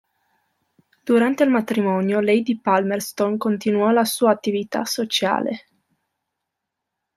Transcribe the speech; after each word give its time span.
Durante 1.05 1.43
il 1.43 1.51
matrimonio, 1.51 2.21
Lady 2.21 2.59
Palmerston 2.59 3.37
continuò 3.37 3.91
la 3.91 4.03
sua 4.03 4.31
attività 4.31 4.83
sociale. 4.83 5.65